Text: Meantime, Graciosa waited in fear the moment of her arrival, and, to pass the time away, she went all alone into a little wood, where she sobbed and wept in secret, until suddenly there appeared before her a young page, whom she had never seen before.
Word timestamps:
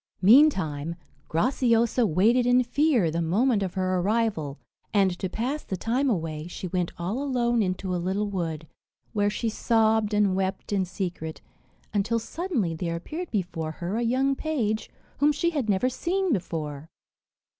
Meantime, 0.23 0.95
Graciosa 1.29 2.07
waited 2.07 2.47
in 2.47 2.63
fear 2.63 3.11
the 3.11 3.21
moment 3.21 3.61
of 3.61 3.75
her 3.75 3.99
arrival, 3.99 4.57
and, 4.91 5.11
to 5.19 5.29
pass 5.29 5.63
the 5.63 5.77
time 5.77 6.09
away, 6.09 6.47
she 6.47 6.67
went 6.67 6.91
all 6.97 7.21
alone 7.21 7.61
into 7.61 7.93
a 7.93 8.01
little 8.01 8.27
wood, 8.27 8.65
where 9.13 9.29
she 9.29 9.47
sobbed 9.47 10.11
and 10.15 10.35
wept 10.35 10.73
in 10.73 10.85
secret, 10.85 11.39
until 11.93 12.17
suddenly 12.17 12.73
there 12.73 12.95
appeared 12.95 13.29
before 13.29 13.73
her 13.73 13.95
a 13.95 14.01
young 14.01 14.35
page, 14.35 14.89
whom 15.19 15.31
she 15.31 15.51
had 15.51 15.69
never 15.69 15.87
seen 15.87 16.33
before. 16.33 16.89